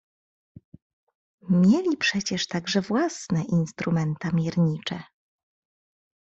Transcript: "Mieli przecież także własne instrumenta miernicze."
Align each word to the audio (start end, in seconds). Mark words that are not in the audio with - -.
"Mieli 1.49 1.97
przecież 1.97 2.47
także 2.47 2.81
własne 2.81 3.43
instrumenta 3.43 4.31
miernicze." 4.31 5.03